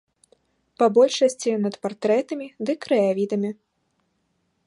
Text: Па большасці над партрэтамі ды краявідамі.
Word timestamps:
Па 0.83 0.87
большасці 0.95 1.49
над 1.65 1.75
партрэтамі 1.83 2.47
ды 2.69 2.77
краявідамі. 2.85 3.51